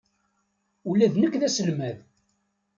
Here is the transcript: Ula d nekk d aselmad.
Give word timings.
Ula 0.89 1.07
d 1.13 1.15
nekk 1.17 1.35
d 1.41 1.43
aselmad. 1.47 1.97